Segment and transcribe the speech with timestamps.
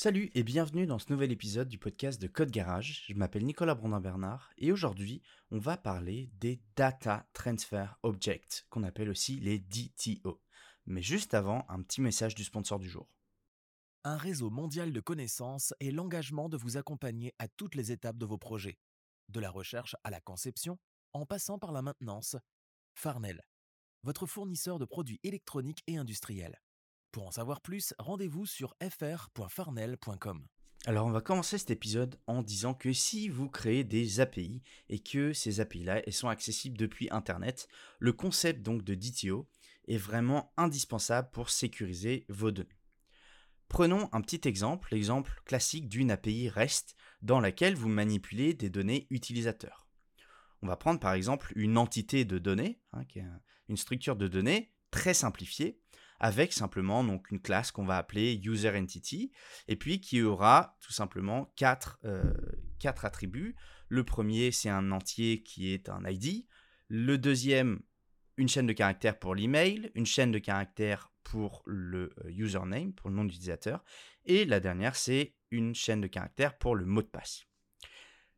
[0.00, 3.02] Salut et bienvenue dans ce nouvel épisode du podcast de Code Garage.
[3.08, 9.10] Je m'appelle Nicolas Brandin-Bernard et aujourd'hui, on va parler des Data Transfer Objects, qu'on appelle
[9.10, 10.40] aussi les DTO.
[10.86, 13.10] Mais juste avant, un petit message du sponsor du jour.
[14.04, 18.24] Un réseau mondial de connaissances et l'engagement de vous accompagner à toutes les étapes de
[18.24, 18.78] vos projets,
[19.30, 20.78] de la recherche à la conception,
[21.12, 22.36] en passant par la maintenance.
[22.94, 23.42] Farnell,
[24.04, 26.60] votre fournisseur de produits électroniques et industriels.
[27.18, 30.46] Pour en savoir plus, rendez-vous sur fr.farnell.com.
[30.86, 35.00] Alors on va commencer cet épisode en disant que si vous créez des API et
[35.00, 37.66] que ces API-là sont accessibles depuis Internet,
[37.98, 39.48] le concept donc de DTO
[39.88, 42.78] est vraiment indispensable pour sécuriser vos données.
[43.66, 49.08] Prenons un petit exemple, l'exemple classique d'une API REST dans laquelle vous manipulez des données
[49.10, 49.88] utilisateurs.
[50.62, 53.02] On va prendre par exemple une entité de données, hein,
[53.68, 55.80] une structure de données très simplifiée,
[56.20, 59.32] avec simplement donc une classe qu'on va appeler user entity
[59.68, 62.34] et puis qui aura tout simplement quatre, euh,
[62.78, 63.56] quatre attributs.
[63.88, 66.46] Le premier, c'est un entier qui est un ID.
[66.88, 67.80] Le deuxième,
[68.36, 73.10] une chaîne de caractères pour l'email, une chaîne de caractères pour le euh, username, pour
[73.10, 73.84] le nom d'utilisateur.
[74.24, 77.44] Et la dernière, c'est une chaîne de caractères pour le mot de passe.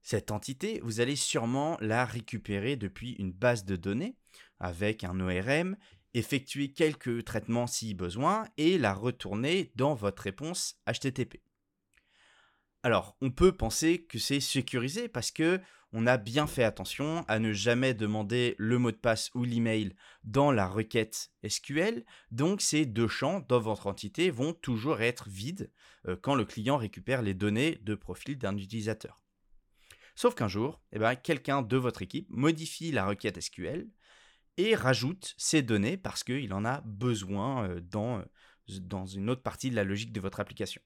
[0.02, 4.16] Cette entité, vous allez sûrement la récupérer depuis une base de données
[4.58, 5.76] avec un ORM
[6.14, 11.42] effectuer quelques traitements si besoin et la retourner dans votre réponse HTTP.
[12.82, 15.60] Alors, on peut penser que c'est sécurisé parce que
[15.92, 19.94] on a bien fait attention à ne jamais demander le mot de passe ou l'email
[20.22, 22.04] dans la requête SQL.
[22.30, 25.72] Donc, ces deux champs dans votre entité vont toujours être vides
[26.06, 29.20] euh, quand le client récupère les données de profil d'un utilisateur.
[30.14, 33.88] Sauf qu'un jour, eh ben, quelqu'un de votre équipe modifie la requête SQL
[34.56, 38.24] et rajoute ces données parce qu'il en a besoin euh, dans, euh,
[38.80, 40.82] dans une autre partie de la logique de votre application.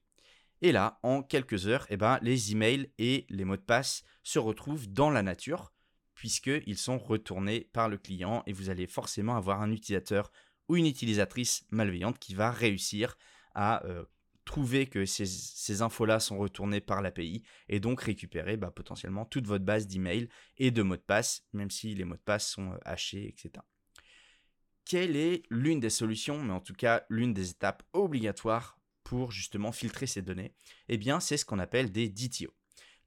[0.61, 4.39] Et là, en quelques heures, eh ben, les emails et les mots de passe se
[4.39, 5.73] retrouvent dans la nature,
[6.15, 10.31] puisqu'ils sont retournés par le client, et vous allez forcément avoir un utilisateur
[10.67, 13.17] ou une utilisatrice malveillante qui va réussir
[13.53, 14.05] à euh,
[14.45, 19.65] trouver que ces, infos-là sont retournées par l'API, et donc récupérer bah, potentiellement toute votre
[19.65, 23.27] base d'emails et de mots de passe, même si les mots de passe sont hachés,
[23.27, 23.63] etc
[24.85, 29.71] quelle est l'une des solutions, mais en tout cas l'une des étapes obligatoires pour justement
[29.71, 30.53] filtrer ces données?
[30.87, 32.53] Eh bien, c'est ce qu'on appelle des DTO.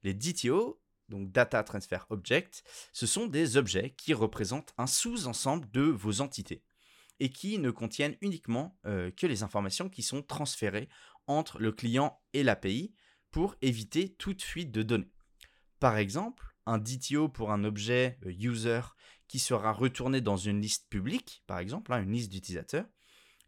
[0.03, 2.63] Les DTO, donc Data Transfer Object,
[2.93, 6.63] ce sont des objets qui représentent un sous-ensemble de vos entités
[7.19, 10.89] et qui ne contiennent uniquement euh, que les informations qui sont transférées
[11.27, 12.93] entre le client et l'API
[13.31, 15.11] pour éviter toute fuite de données.
[15.79, 18.81] Par exemple, un DTO pour un objet euh, user
[19.27, 22.85] qui sera retourné dans une liste publique, par exemple, hein, une liste d'utilisateurs,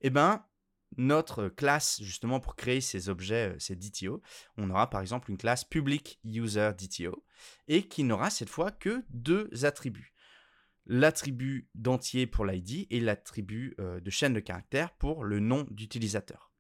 [0.02, 0.46] eh ben,
[0.98, 4.22] notre classe, justement, pour créer ces objets, euh, ces DTO,
[4.58, 7.24] on aura par exemple une classe public user DTO
[7.68, 10.14] et qui n'aura cette fois que deux attributs.
[10.86, 16.52] L'attribut d'entier pour l'ID et l'attribut euh, de chaîne de caractères pour le nom d'utilisateur.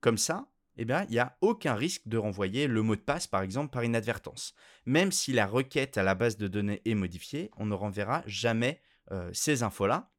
[0.00, 3.26] Comme ça, eh bien, il n'y a aucun risque de renvoyer le mot de passe,
[3.26, 4.54] par exemple, par inadvertance.
[4.84, 8.80] Même si la requête à la base de données est modifiée, on ne renverra jamais
[9.10, 10.10] euh, ces infos-là,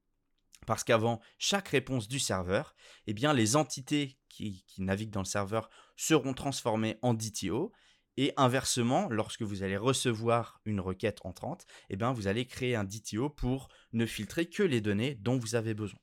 [0.65, 5.69] parce qu'avant chaque réponse du serveur, eh bien, les entités qui, naviguent dans le serveur
[5.95, 7.71] seront transformées en DTO,
[8.17, 12.83] et inversement, lorsque vous allez recevoir une requête entrante, eh bien, vous allez créer un
[12.83, 15.99] DTO pour ne filtrer que les données dont vous avez besoin.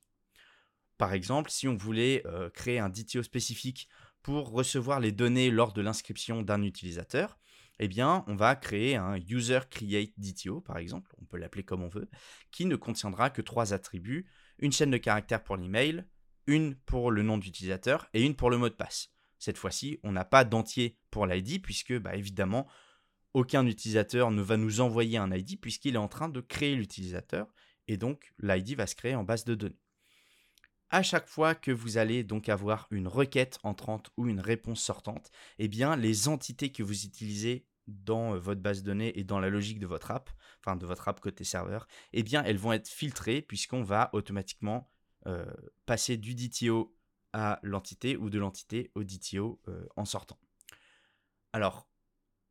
[0.96, 3.88] Par exemple, si on voulait euh, créer un DTO spécifique
[4.22, 7.38] pour recevoir les données lors de l'inscription d'un utilisateur,
[7.80, 9.58] eh bien, on va créer un user
[10.16, 12.08] DTO, par exemple, on peut l'appeler comme on veut,
[12.52, 16.04] qui ne contiendra que trois attributs, une chaîne de caractères pour l'email,
[16.46, 19.13] une pour le nom d'utilisateur et une pour le mot de passe.
[19.44, 22.66] Cette fois-ci, on n'a pas d'entier pour l'ID, puisque, bah, évidemment,
[23.34, 27.52] aucun utilisateur ne va nous envoyer un ID, puisqu'il est en train de créer l'utilisateur,
[27.86, 29.82] et donc l'ID va se créer en base de données.
[30.88, 35.30] À chaque fois que vous allez donc avoir une requête entrante ou une réponse sortante,
[35.58, 39.40] eh bien les entités que vous utilisez dans euh, votre base de données et dans
[39.40, 40.30] la logique de votre app,
[40.60, 44.90] enfin de votre app côté serveur, eh bien elles vont être filtrées puisqu'on va automatiquement
[45.26, 45.44] euh,
[45.84, 46.96] passer du DTO
[47.34, 50.38] à l'entité ou de l'entité au DTO euh, en sortant.
[51.52, 51.86] Alors,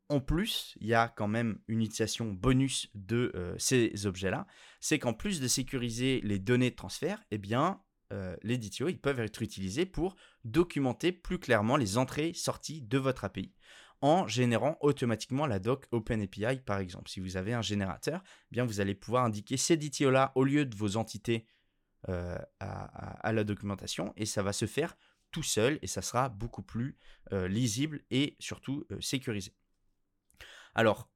[0.09, 4.45] en plus, il y a quand même une utilisation bonus de ces objets-là,
[4.79, 7.81] c'est qu'en plus de sécuriser les données de transfert, eh bien,
[8.13, 13.23] euh, les DTO, ils peuvent être utilisés pour documenter plus clairement les entrées-sorties de votre
[13.23, 13.53] API
[14.01, 17.09] en générant automatiquement la doc OpenAPI par exemple.
[17.09, 20.43] Si vous avez un générateur, eh bien vous allez pouvoir indiquer ces DTO là au
[20.43, 21.47] lieu de vos entités
[22.09, 24.97] euh, à, la documentation et ça va se faire
[25.31, 26.97] tout seul et ça sera beaucoup plus
[27.31, 29.55] lisible et surtout sécurisé.
[30.75, 31.09] Alors,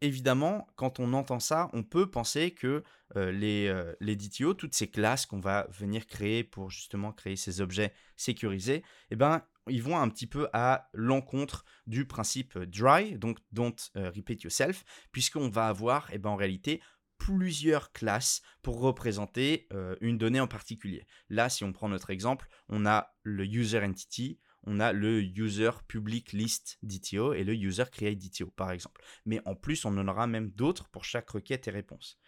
[0.00, 2.82] évidemment, quand on entend ça, on peut penser que
[3.14, 7.92] les, les DTO, toutes ces classes qu'on va venir créer pour justement créer ces objets
[8.16, 8.82] sécurisés,
[9.12, 14.42] eh ben, ils vont un petit peu à l'encontre du principe dry, donc don't repeat
[14.42, 16.80] yourself, puisqu'on va avoir eh ben, en réalité
[17.20, 19.68] plusieurs classes pour représenter
[20.00, 21.06] une donnée en particulier.
[21.28, 25.70] Là, si on prend notre exemple, on a le user entity, on a le user
[25.88, 29.02] public list DTO et le user create DTO par exemple.
[29.24, 32.18] Mais en plus, on en aura même d'autres pour chaque requête et réponse.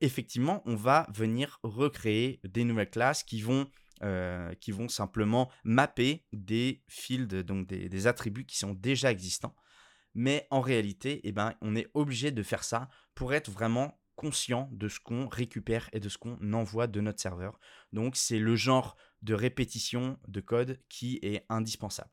[0.00, 3.68] Effectivement, on va venir recréer des nouvelles classes qui vont,
[4.02, 4.54] euh,
[4.88, 9.56] simplement mapper des fields, donc des, attributs qui sont déjà existants.
[10.14, 14.68] Mais en réalité, eh ben, on est obligé de faire ça pour être vraiment conscient
[14.72, 17.60] de ce qu'on récupère et de ce qu'on envoie de notre serveur.
[17.92, 22.10] Donc c'est le genre de répétition de code qui est indispensable.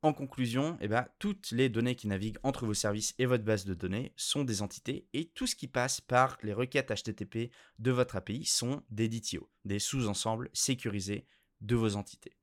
[0.00, 3.66] En conclusion, eh ben, toutes les données qui naviguent entre vos services et votre base
[3.66, 7.90] de données sont des entités et tout ce qui passe par les requêtes HTTP de
[7.90, 11.26] votre API sont des DTO, des sous-ensembles sécurisés
[11.60, 12.37] de vos entités.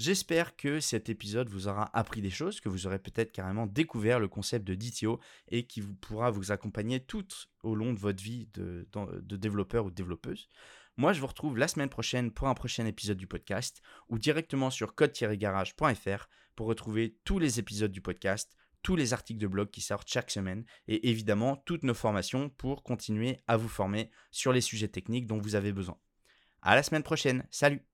[0.00, 4.18] J'espère que cet épisode vous aura appris des choses, que vous aurez peut-être carrément découvert
[4.18, 7.26] le concept de DTO et qui vous pourra vous accompagner tout
[7.64, 8.88] au long de votre vie de,
[9.36, 10.48] développeur ou de développeuse.
[10.96, 14.70] Moi, je vous retrouve la semaine prochaine pour un prochain épisode du podcast ou directement
[14.70, 19.82] sur code-garage.fr pour retrouver tous les épisodes du podcast, tous les articles de blog qui
[19.82, 24.62] sortent chaque semaine et évidemment toutes nos formations pour continuer à vous former sur les
[24.62, 25.98] sujets techniques dont vous avez besoin.
[26.62, 27.46] À la semaine prochaine.
[27.50, 27.89] Salut!